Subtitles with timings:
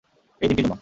[0.41, 0.77] এই দিনটির জন্যে।